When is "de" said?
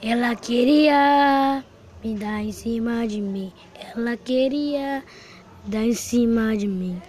3.08-3.20, 6.56-6.68